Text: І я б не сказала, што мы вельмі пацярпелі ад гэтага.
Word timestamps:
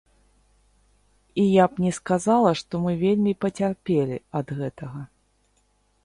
І 1.41 1.43
я 1.63 1.67
б 1.73 1.83
не 1.83 1.91
сказала, 1.97 2.53
што 2.61 2.73
мы 2.85 2.91
вельмі 3.05 3.33
пацярпелі 3.45 4.17
ад 4.39 4.47
гэтага. 4.61 5.01